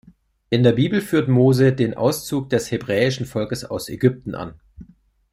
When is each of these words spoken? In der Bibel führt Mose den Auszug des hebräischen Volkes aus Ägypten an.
In 0.49 0.63
der 0.63 0.71
Bibel 0.71 0.99
führt 0.99 1.27
Mose 1.27 1.73
den 1.73 1.93
Auszug 1.93 2.49
des 2.49 2.71
hebräischen 2.71 3.27
Volkes 3.27 3.65
aus 3.65 3.87
Ägypten 3.87 4.33
an. 4.33 4.59